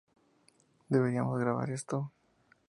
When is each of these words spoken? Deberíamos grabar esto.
Deberíamos 0.93 1.39
grabar 1.43 1.69
esto. 1.77 1.97